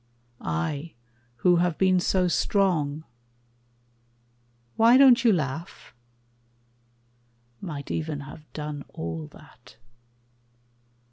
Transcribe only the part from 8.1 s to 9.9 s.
have done all that.